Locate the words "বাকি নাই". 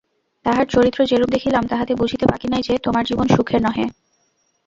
2.25-2.61